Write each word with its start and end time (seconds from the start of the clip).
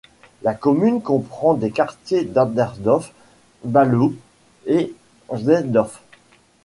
La 0.41 0.55
commune 0.55 0.99
comprend 1.03 1.53
les 1.57 1.69
quartiers 1.69 2.23
d'Abbendorf, 2.23 3.13
Bälow 3.63 4.15
et 4.65 4.95
Gnevsdorf. 5.31 6.01